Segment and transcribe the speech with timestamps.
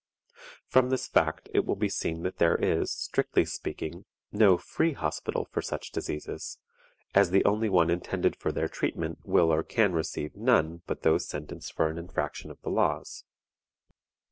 [0.67, 5.45] From this fact it will be seen that there is, strictly speaking, no "free" hospital
[5.51, 6.57] for such diseases,
[7.13, 11.27] as the only one intended for their treatment will or can receive none but those
[11.29, 13.25] sentenced for an infraction of the laws.